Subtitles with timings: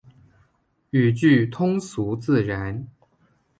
[0.89, 2.87] 语句通俗自然